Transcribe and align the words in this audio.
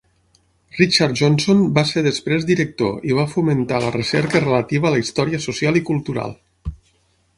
Richard 0.77 1.19
Johnson 1.19 1.59
va 1.75 1.83
ser 1.89 2.03
després 2.07 2.47
director 2.51 3.05
i 3.11 3.17
va 3.19 3.27
fomentar 3.35 3.83
la 3.87 3.93
recerca 3.99 4.43
relativa 4.47 4.91
a 4.91 4.95
la 4.97 5.03
història 5.07 5.43
social 5.49 5.79
i 5.83 5.89
cultural. 5.93 6.35